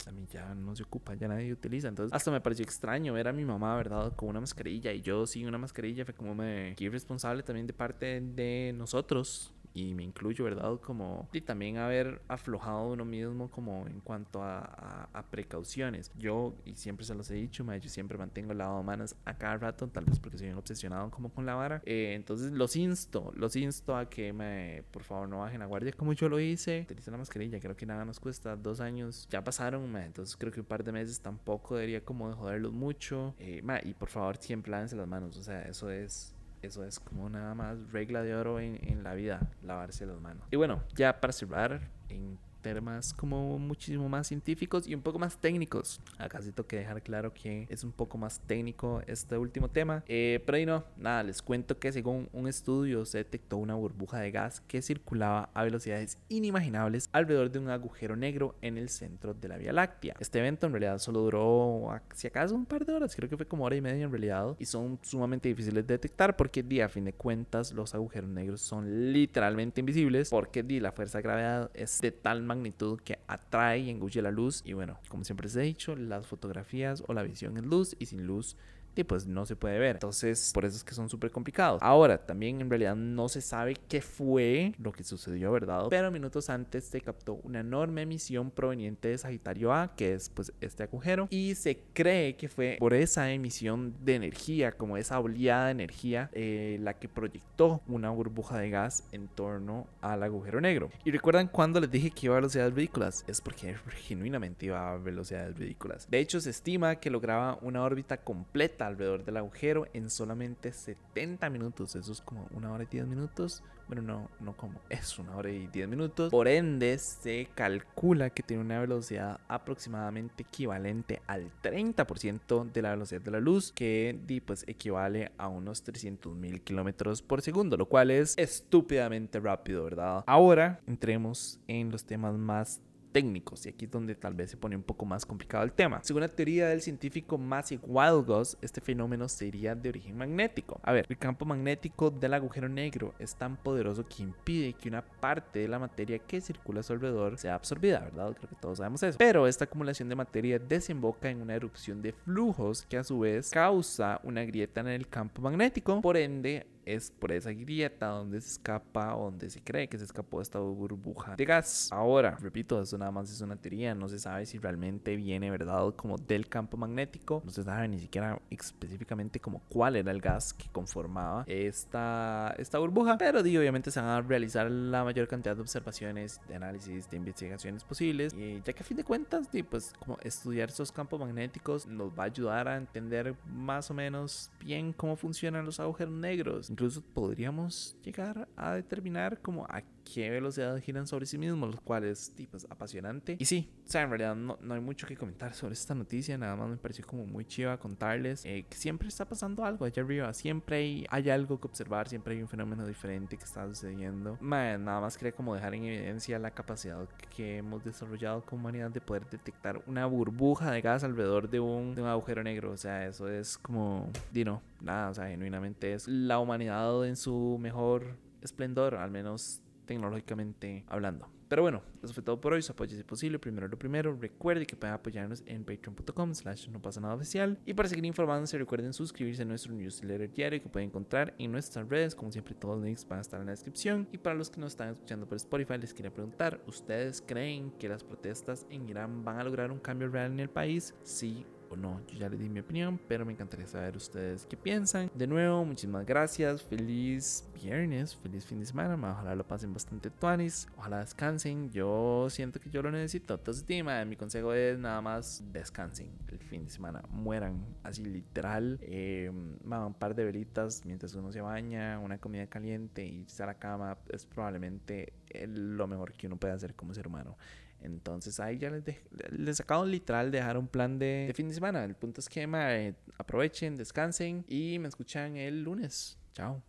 a 0.07 0.13
mí 0.13 0.27
ya 0.31 0.55
no 0.55 0.75
se 0.77 0.83
ocupa, 0.83 1.15
ya 1.15 1.29
nadie 1.29 1.53
utiliza. 1.53 1.89
Entonces 1.89 2.10
hasta 2.11 2.31
me 2.31 2.41
pareció 2.41 2.65
extraño 2.65 3.13
ver 3.13 3.29
a 3.29 3.33
mi 3.33 3.45
mamá, 3.45 3.77
¿verdad? 3.77 4.15
Con 4.17 4.29
una 4.29 4.41
mascarilla 4.41 4.93
y 4.93 5.01
yo 5.01 5.27
sin 5.27 5.47
una 5.47 5.59
mascarilla. 5.59 6.05
Fue 6.05 6.15
como 6.15 6.35
me... 6.35 6.75
Irresponsable 6.79 7.43
también 7.43 7.67
de 7.67 7.73
parte 7.73 8.21
de 8.21 8.73
nosotros 8.77 9.53
y 9.73 9.95
me 9.95 10.03
incluyo, 10.03 10.45
¿verdad? 10.45 10.79
Como 10.81 11.29
y 11.33 11.41
también 11.41 11.79
haber 11.79 12.21
aflojado 12.29 12.89
uno 12.93 13.05
mismo 13.05 13.51
como 13.51 13.87
en 13.87 14.01
cuanto 14.01 14.43
a, 14.43 15.09
a, 15.13 15.23
precauciones. 15.31 16.11
Yo, 16.19 16.55
y 16.65 16.75
siempre 16.75 17.07
se 17.07 17.15
los 17.15 17.31
he 17.31 17.35
dicho, 17.35 17.65
yo 17.75 17.89
siempre 17.89 18.19
mantengo 18.19 18.53
lavado 18.53 18.79
de 18.79 18.85
manos 18.85 19.15
a 19.25 19.35
cada 19.35 19.57
rato, 19.59 19.89
tal 19.89 20.05
vez 20.05 20.19
porque 20.19 20.39
soy 20.39 20.49
un 20.49 20.59
obsesionado 20.59 21.11
como 21.11 21.31
con 21.31 21.47
la 21.47 21.55
vara. 21.55 21.83
Eh, 21.85 22.15
entonces 22.15 22.53
los 22.53 22.75
insto, 22.77 23.33
los 23.37 23.55
insto 23.57 23.97
a 23.97 24.09
que 24.09 24.33
me, 24.33 24.83
por 24.91 25.03
favor 25.05 25.29
no 25.29 25.41
bajen 25.41 25.61
la 25.61 25.67
guardia 25.67 25.93
como 25.93 26.13
yo 26.13 26.29
lo 26.29 26.41
hice. 26.41 26.83
Utiliza 26.83 27.11
la 27.11 27.19
mascarilla, 27.19 27.61
creo 27.61 27.77
que 27.77 27.87
nada 27.87 28.05
nos 28.05 28.19
cuesta 28.19 28.57
dos 28.57 28.81
años. 28.81 29.29
Ya 29.31 29.45
pasaron, 29.45 29.97
entonces 29.97 30.37
creo 30.37 30.53
que 30.53 30.61
un 30.61 30.67
par 30.67 30.83
de 30.83 30.93
meses 30.93 31.21
tampoco 31.21 31.77
debería 31.77 32.05
como 32.05 32.29
de 32.29 32.35
joderlos 32.35 32.73
mucho. 32.73 33.35
Eh, 33.39 33.63
y 33.85 33.95
por 33.95 34.09
favor 34.09 34.37
siempre 34.37 34.71
lávense 34.73 34.97
las 34.97 35.07
manos, 35.07 35.37
o 35.37 35.43
sea, 35.43 35.63
eso 35.63 35.91
es 35.91 36.35
eso 36.63 36.85
es 36.85 37.01
como 37.01 37.29
nada 37.29 37.55
más 37.55 37.79
regla 37.93 38.23
de 38.23 38.35
oro 38.35 38.61
en, 38.61 38.79
en 38.83 39.03
la 39.03 39.15
vida, 39.15 39.51
lavarse 39.63 40.07
las 40.07 40.21
manos. 40.21 40.47
Y 40.51 40.57
bueno, 40.57 40.83
ya 40.95 41.21
para 41.21 41.33
cerrar, 41.33 41.89
en 42.09 42.39
temas 42.61 43.15
como 43.15 43.59
muchísimo 43.59 44.09
más 44.09 44.27
científicos 44.29 44.87
y 44.87 44.95
un 44.95 45.03
poco 45.03 45.19
más 45.19 45.39
técnicos. 45.39 46.01
Acá 46.19 46.41
sí 46.41 46.53
tengo 46.53 46.67
que 46.67 46.77
dejar 46.77 47.03
claro 47.03 47.33
que 47.33 47.67
es 47.69 47.85
un 47.85 47.93
poco 47.93 48.19
más 48.19 48.41
técnico 48.41 49.03
este 49.07 49.37
último 49.37 49.69
tema. 49.69 50.05
Eh, 50.07 50.43
pero 50.45 50.57
ahí 50.57 50.67
no, 50.67 50.85
nada, 50.97 51.23
les 51.23 51.43
cuento 51.43 51.79
que 51.79 51.93
según 51.93 52.29
un 52.33 52.49
estudio 52.49 53.05
se 53.05 53.19
detectó 53.19 53.57
una 53.57 53.75
burbuja 53.75 54.19
de 54.19 54.31
gas 54.31 54.61
que 54.63 54.83
circulaba 54.83 55.51
a 55.55 55.65
velocidades 55.65 56.19
inimaginables 56.29 57.09
alrededor 57.13 57.51
de 57.51 57.59
un 57.59 57.69
agujero 57.69 58.17
negro 58.17 58.57
en 58.63 58.79
el 58.79 58.89
centro 58.89 59.35
de 59.35 59.49
la 59.49 59.57
Vía 59.57 59.73
Láctea. 59.73 60.15
Este 60.21 60.39
evento 60.39 60.67
en 60.67 60.73
realidad 60.73 60.99
solo 60.99 61.21
duró, 61.21 62.01
si 62.15 62.27
acaso, 62.27 62.55
un 62.55 62.67
par 62.67 62.85
de 62.85 62.93
horas, 62.93 63.15
creo 63.15 63.29
que 63.29 63.37
fue 63.37 63.47
como 63.47 63.65
hora 63.65 63.77
y 63.77 63.81
media 63.81 64.05
en 64.05 64.11
realidad, 64.11 64.57
y 64.59 64.65
son 64.65 64.99
sumamente 65.03 65.49
difíciles 65.49 65.87
de 65.87 65.95
detectar 65.95 66.37
porque, 66.37 66.65
a 66.83 66.89
fin 66.89 67.05
de 67.05 67.13
cuentas, 67.13 67.73
los 67.73 67.95
agujeros 67.95 68.31
negros 68.31 68.61
son 68.61 69.13
literalmente 69.13 69.81
invisibles 69.81 70.31
porque, 70.31 70.63
di, 70.63 70.81
la 70.81 70.93
fuerza 70.93 71.19
de 71.19 71.23
gravedad 71.23 71.71
es 71.75 72.01
de 72.01 72.13
tal 72.13 72.43
magnitud 72.55 73.01
que 73.01 73.19
atrae 73.29 73.79
y 73.79 73.91
engulle 73.91 74.23
la 74.23 74.31
luz. 74.31 74.63
Y 74.65 74.73
bueno, 74.73 74.99
como 75.09 75.25
siempre 75.25 75.47
les 75.47 75.57
he 75.57 75.63
dicho, 75.63 75.95
las 75.95 76.27
fotografías 76.27 77.05
o 77.07 77.15
la 77.15 77.23
visión 77.23 77.57
es 77.57 77.65
luz 77.65 77.97
y 77.99 78.07
sin 78.07 78.27
luz 78.27 78.57
y 78.97 79.05
pues 79.05 79.27
no 79.27 79.47
se 79.47 79.57
puede 79.57 79.79
ver. 79.79 79.97
Entonces, 79.97 80.51
por 80.53 80.65
eso 80.65 80.77
es 80.77 80.85
que 80.85 80.95
son 80.95 81.09
súper 81.09 81.31
complicados. 81.31 81.81
Ahora, 81.83 82.19
también 82.19 82.61
en 82.61 82.71
realidad 82.71 82.97
no 82.97 83.29
se 83.29 83.41
sabe 83.41 83.75
qué 83.89 84.01
fue 84.01 84.75
lo 84.79 84.93
que 84.93 85.05
sucedió, 85.05 85.53
¿verdad? 85.53 85.87
Pero 85.91 86.11
minutos 86.11 86.51
antes 86.51 86.85
se 86.85 87.01
captó 87.01 87.35
una 87.45 87.61
enorme 87.61 88.03
emisión 88.03 88.51
proveniente 88.51 89.09
de 89.09 89.19
Sagitario 89.19 89.73
A, 89.73 89.95
que 89.95 90.15
es 90.15 90.29
pues 90.31 90.53
este 90.61 90.83
agujero, 90.83 91.29
y 91.31 91.55
se 91.55 91.79
cree 91.93 92.37
que 92.37 92.49
fue 92.49 92.77
por 92.79 92.95
esa 92.95 93.31
emisión 93.33 93.95
de 94.05 94.17
energía, 94.17 94.73
como 94.73 94.97
esa 94.97 95.21
oleada 95.21 95.67
de 95.67 95.73
energía, 95.73 96.31
eh, 96.33 96.79
la 96.81 96.95
que 96.95 97.09
proyectó 97.09 97.83
una 97.87 98.11
burbuja 98.11 98.59
de 98.59 98.71
gas 98.71 99.05
en 99.13 99.29
torno 99.29 99.87
al 100.01 100.23
agujero 100.23 100.61
negro. 100.61 100.91
Y 101.05 101.11
recuerdan 101.11 101.49
cuando 101.49 101.81
les 101.81 101.91
dije 101.91 102.11
que 102.11 102.27
iba 102.27 102.35
a 102.35 102.41
velocidades 102.41 102.75
ridículas, 102.75 103.25
es 103.27 103.41
porque 103.41 103.77
genuinamente 104.07 104.67
iba 104.67 104.93
a 104.93 104.97
velocidades 104.97 105.57
ridículas. 105.57 106.09
De 106.11 106.19
hecho, 106.19 106.41
se 106.41 106.51
estima 106.51 106.97
que 106.97 107.11
lograba 107.11 107.59
una 107.63 107.83
órbita 107.83 108.19
completa 108.19 108.80
alrededor 108.87 109.25
del 109.25 109.37
agujero 109.37 109.87
en 109.93 110.11
solamente 110.11 110.73
70 110.73 111.49
minutos. 111.51 111.97
Eso 111.97 112.13
es 112.13 112.21
como 112.21 112.49
una 112.53 112.73
hora 112.73 112.85
y 112.85 112.87
10 112.87 113.07
minutos. 113.07 113.63
Bueno, 113.87 114.03
no, 114.03 114.31
no 114.39 114.57
como 114.57 114.81
es 114.89 115.19
una 115.19 115.37
hora 115.37 115.51
y 115.51 115.67
10 115.67 115.89
minutos. 115.89 116.31
Por 116.31 116.47
ende, 116.47 116.97
se 116.99 117.49
calcula 117.55 118.31
que 118.31 118.43
tiene 118.43 118.63
una 118.63 118.81
velocidad 118.81 119.41
aproximadamente 119.49 120.45
equivalente 120.45 121.23
al 121.27 121.51
30% 121.63 122.71
de 122.71 122.83
la 122.83 122.91
velocidad 122.91 123.21
de 123.21 123.31
la 123.33 123.41
luz, 123.41 123.73
que 123.73 124.19
pues 124.45 124.65
equivale 124.69 125.33
a 125.39 125.49
unos 125.49 125.83
300 125.83 126.35
mil 126.37 126.63
kilómetros 126.63 127.21
por 127.23 127.43
segundo, 127.43 127.77
lo 127.77 127.87
cual 127.87 128.11
es 128.11 128.35
estúpidamente 128.39 129.41
rápido, 129.41 129.85
¿verdad? 129.85 130.23
Ahora 130.27 130.81
entremos 130.87 131.59
en 131.67 131.91
los 131.91 132.05
temas 132.05 132.35
más 132.35 132.81
técnicos, 133.13 133.67
y 133.67 133.71
aquí 133.71 133.85
es 133.85 133.91
donde 133.91 134.15
tal 134.15 134.35
vez 134.35 134.51
se 134.51 134.57
pone 134.57 134.77
un 134.77 134.83
poco 134.83 135.05
más 135.05 135.27
complicado 135.27 135.65
el 135.65 135.73
tema. 135.73 136.01
Según 136.03 136.23
la 136.23 136.29
teoría 136.29 136.69
del 136.69 136.81
científico 136.81 137.39
Maciek 137.39 137.81
Wildgoss, 137.87 138.57
este 138.63 138.81
fenómeno 138.81 139.29
sería 139.29 139.75
de 139.75 139.89
origen 139.89 140.17
magnético. 140.17 140.81
A 140.83 140.93
ver, 140.93 141.07
el 141.09 141.19
campo 141.19 141.45
magnético 141.45 142.11
del 142.11 142.35
agujero 142.35 142.69
negro 142.69 143.15
es 143.19 143.35
tan 143.35 143.57
poderoso 143.57 144.07
que 144.07 144.23
impide 144.23 144.73
que 144.75 144.89
una 144.89 145.03
parte 145.03 145.61
de 145.61 145.69
la 145.69 145.79
materia 145.79 146.19
que 146.19 146.41
circula 146.41 146.81
a 146.81 146.83
su 146.83 146.93
alrededor 146.93 147.39
sea 147.39 147.55
absorbida, 147.55 148.01
¿verdad? 148.01 148.35
Creo 148.37 148.49
que 148.49 148.57
todos 148.57 148.79
sabemos 148.79 149.03
eso. 149.03 149.19
Pero 149.19 149.47
esta 149.47 149.65
acumulación 149.65 150.09
de 150.09 150.17
materia 150.17 150.59
desemboca 150.59 151.31
en 151.31 151.41
una 151.43 151.55
erupción 151.55 152.03
de 152.03 152.13
flujos 152.13 152.87
que 152.87 152.99
a 152.99 153.05
su 153.05 153.21
vez 153.21 153.51
causa 153.51 154.21
una 154.25 154.45
grieta 154.45 154.81
en 154.81 154.89
el 154.89 155.09
campo 155.09 155.43
magnético, 155.43 156.01
por 156.01 156.17
ende 156.17 156.67
es 156.95 157.11
por 157.11 157.33
esa 157.33 157.53
grieta 157.53 158.07
donde 158.07 158.41
se 158.41 158.53
escapa 158.53 159.15
donde 159.15 159.51
se 159.51 159.63
cree 159.63 159.89
que 159.89 159.99
se 159.99 160.05
escapó 160.05 160.41
esta 160.41 160.59
burbuja 160.59 161.37
de 161.37 161.45
gas. 161.45 161.89
Ahora, 161.93 162.37
repito, 162.41 162.81
eso 162.81 162.99
nada 162.99 163.11
más 163.11 163.31
es 163.31 163.41
una 163.41 163.57
teoría, 163.57 163.95
no 163.95 164.09
se 164.09 164.19
sabe 164.19 164.47
si 164.47 164.59
realmente 164.59 165.17
viene, 165.17 165.51
¿verdad? 165.51 165.95
Como 165.95 166.17
del 166.19 166.49
campo 166.49 166.77
magnético, 166.77 167.43
no 167.45 167.51
se 167.51 167.63
sabe 167.63 167.89
ni 167.89 167.99
siquiera 167.99 168.41
específicamente 168.51 169.41
como 169.41 169.61
cuál 169.69 169.97
era 169.97 170.11
el 170.11 170.21
gas 170.21 170.53
que 170.53 170.69
conformaba 170.71 171.45
esta, 171.47 172.55
esta 172.59 172.79
burbuja, 172.79 173.19
pero 173.19 173.43
digo, 173.43 173.61
obviamente 173.61 173.91
se 173.91 174.01
van 174.01 174.11
a 174.11 174.21
realizar 174.23 174.71
la 174.71 175.05
mayor 175.05 175.29
cantidad 175.29 175.55
de 175.55 175.63
observaciones, 175.63 176.41
de 176.49 176.57
análisis, 176.57 177.09
de 177.11 177.17
investigaciones 177.17 177.85
posibles, 177.85 178.35
y 178.35 178.61
ya 178.63 178.73
que 178.73 178.83
a 178.83 178.87
fin 178.87 178.97
de 178.97 179.05
cuentas, 179.05 179.49
pues 179.69 179.93
como 179.99 180.19
estudiar 180.23 180.71
esos 180.71 180.93
campos 180.93 181.21
magnéticos 181.21 181.87
nos 181.87 182.11
va 182.19 182.25
a 182.25 182.27
ayudar 182.27 182.69
a 182.69 182.77
entender 182.77 183.35
más 183.47 183.91
o 183.91 183.95
menos 183.95 184.51
bien 184.61 184.93
cómo 184.93 185.17
funcionan 185.17 185.65
los 185.65 185.81
agujeros 185.81 186.15
negros 186.15 186.71
incluso 186.81 187.03
podríamos 187.03 187.95
llegar 188.03 188.49
a 188.57 188.73
determinar 188.73 189.39
como 189.43 189.67
a 189.67 189.83
qué 190.13 190.31
velocidad 190.31 190.79
giran 190.81 191.07
sobre 191.07 191.27
sí 191.27 191.39
mismos, 191.39 191.71
los 191.71 191.81
cuales, 191.81 192.33
tipos, 192.35 192.67
apasionante. 192.71 193.37
Y 193.39 193.45
sí, 193.45 193.71
o 193.87 193.91
sea, 193.91 194.03
en 194.03 194.11
realidad 194.11 194.35
no, 194.35 194.59
no, 194.61 194.75
hay 194.75 194.81
mucho 194.81 195.07
que 195.07 195.17
comentar 195.17 195.55
sobre 195.55 195.75
esta 195.75 195.95
noticia, 195.95 196.37
nada 196.37 196.57
más 196.57 196.69
me 196.69 196.77
pareció 196.77 197.07
como 197.07 197.27
muy 197.27 197.45
chiva 197.45 197.79
contarles 197.79 198.45
eh, 198.45 198.67
que 198.69 198.77
siempre 198.77 199.09
está 199.09 199.25
pasando 199.25 199.65
algo 199.65 199.85
allá 199.85 200.03
arriba, 200.03 200.33
siempre 200.33 200.77
hay, 200.77 201.07
hay, 201.11 201.31
algo 201.31 201.61
que 201.61 201.67
observar, 201.67 202.09
siempre 202.09 202.35
hay 202.35 202.43
un 202.43 202.49
fenómeno 202.49 202.87
diferente 202.87 203.37
que 203.37 203.45
está 203.45 203.67
sucediendo. 203.69 204.39
nada 204.41 205.01
más 205.01 205.17
quería 205.17 205.33
como 205.33 205.55
dejar 205.55 205.75
en 205.75 205.85
evidencia 205.85 206.39
la 206.39 206.51
capacidad 206.51 207.09
que 207.35 207.59
hemos 207.59 207.85
desarrollado 207.85 208.43
como 208.45 208.63
humanidad 208.63 208.91
de 208.91 209.01
poder 209.01 209.29
detectar 209.31 209.83
una 209.87 210.07
burbuja 210.07 210.71
de 210.71 210.81
gas 210.81 211.05
alrededor 211.05 211.49
de 211.49 211.61
un, 211.61 211.95
de 211.95 212.03
un 212.03 212.09
agujero 212.09 212.43
negro, 212.43 212.73
o 212.73 212.77
sea, 212.77 213.07
eso 213.07 213.29
es 213.29 213.59
como, 213.59 214.11
dino, 214.33 214.63
nada, 214.81 215.11
o 215.11 215.15
sea, 215.15 215.29
genuinamente 215.29 215.95
es 215.95 216.09
la 216.09 216.39
humanidad 216.39 217.07
en 217.07 217.17
su 217.17 217.59
mejor 217.61 218.17
esplendor, 218.43 218.95
al 218.95 219.11
menos 219.11 219.63
tecnológicamente 219.91 220.85
hablando. 220.87 221.29
Pero 221.49 221.63
bueno, 221.63 221.83
eso 222.01 222.15
fue 222.15 222.23
todo 222.23 222.41
por 222.41 222.53
hoy. 222.53 222.63
Su 222.63 222.71
apoyo 222.71 222.97
es 222.97 223.03
posible. 223.03 223.41
Primero 223.41 223.67
lo 223.67 223.77
primero. 223.77 224.17
Recuerde 224.17 224.65
que 224.67 224.77
pueden 224.77 224.95
apoyarnos 224.95 225.43
en 225.47 225.65
patreon.com 225.65 226.33
slash 226.33 226.69
no 226.69 226.81
pasa 226.81 227.01
nada 227.01 227.15
oficial. 227.15 227.59
Y 227.67 227.75
para 227.75 227.89
seguir 227.89 228.05
informándose, 228.05 228.57
recuerden 228.57 228.93
suscribirse 228.93 229.43
a 229.43 229.45
nuestro 229.45 229.75
newsletter 229.75 230.31
diario 230.31 230.63
que 230.63 230.69
pueden 230.69 230.91
encontrar 230.91 231.35
en 231.39 231.51
nuestras 231.51 231.89
redes. 231.89 232.15
Como 232.15 232.31
siempre, 232.31 232.55
todos 232.55 232.77
los 232.77 232.85
links 232.85 233.05
van 233.09 233.19
a 233.19 233.23
estar 233.23 233.41
en 233.41 233.47
la 233.47 233.51
descripción. 233.51 234.07
Y 234.13 234.19
para 234.19 234.37
los 234.37 234.49
que 234.49 234.61
nos 234.61 234.75
están 234.75 234.91
escuchando 234.91 235.27
por 235.27 235.35
Spotify, 235.39 235.77
les 235.77 235.93
quería 235.93 236.15
preguntar, 236.15 236.61
¿ustedes 236.69 237.21
creen 237.21 237.73
que 237.81 237.89
las 237.89 238.05
protestas 238.05 238.65
en 238.71 238.89
Irán 238.89 239.25
van 239.25 239.41
a 239.41 239.45
lograr 239.45 239.73
un 239.73 239.81
cambio 239.81 240.09
real 240.09 240.31
en 240.31 240.39
el 240.39 240.51
país? 240.51 240.95
Sí 241.03 241.45
o 241.71 241.77
no. 241.77 242.01
Yo 242.09 242.19
ya 242.19 242.29
le 242.29 242.37
di 242.37 242.49
mi 242.49 242.61
opinión, 242.61 242.99
pero 243.09 243.25
me 243.25 243.33
encantaría 243.33 243.67
saber 243.67 243.97
ustedes 243.97 244.47
qué 244.47 244.57
piensan. 244.57 245.11
De 245.15 245.27
nuevo, 245.27 245.65
muchísimas 245.65 246.05
gracias. 246.05 246.63
Feliz 246.63 247.45
viernes, 247.55 248.17
feliz 248.17 248.45
fin 248.45 248.59
de 248.59 248.67
semana. 248.67 248.95
Ojalá 249.13 249.35
lo 249.35 249.47
pasen 249.47 249.73
bastante 249.73 250.11
tuanis. 250.11 250.69
Ojalá 250.77 250.99
descansen. 250.99 251.71
Yo 251.71 252.29
siento 252.29 252.61
que 252.61 252.71
yo 252.71 252.83
lo 252.83 252.91
necesito. 252.91 253.35
Entonces, 253.35 253.65
mi 254.07 254.17
consejo 254.17 254.53
es 254.53 254.79
nada 254.79 255.01
más 255.01 255.43
descansen 255.53 256.11
el 256.29 256.39
fin 256.39 256.65
de 256.65 256.71
semana. 256.71 257.03
Mueran 257.11 257.65
así 257.83 258.05
literal. 258.05 258.79
Eh, 258.83 259.31
un 259.31 259.95
par 259.95 260.15
de 260.15 260.25
velitas 260.25 260.85
mientras 260.85 261.15
uno 261.15 261.33
se 261.33 261.41
baña, 261.41 261.99
una 261.99 262.19
comida 262.19 262.47
caliente 262.47 263.07
y 263.07 263.23
irse 263.23 263.43
a 263.43 263.47
la 263.47 263.55
cama 263.55 263.97
es 264.09 264.27
probablemente 264.27 265.13
lo 265.47 265.87
mejor 265.87 266.13
que 266.13 266.27
uno 266.27 266.37
puede 266.37 266.53
hacer 266.53 266.75
como 266.75 266.95
ser 266.95 267.07
humano. 267.07 267.37
Entonces 267.83 268.39
ahí 268.41 268.59
ya 268.59 268.71
les, 268.71 268.85
les 269.31 269.61
acabo 269.61 269.85
literal 269.85 270.31
de 270.31 270.39
dejar 270.39 270.59
un 270.59 270.69
plan 270.69 270.99
de, 270.99 271.33
fin 271.35 271.49
de 271.49 271.55
semana. 271.55 271.85
El 271.85 271.95
punto 271.95 272.21
es 272.21 272.29
que 272.29 272.95
aprovechen, 273.19 273.77
descansen 273.77 274.45
y 274.49 274.79
me 274.79 274.89
escuchan 274.89 275.37
el 275.37 275.63
lunes. 275.63 276.19
Chao. 276.33 276.63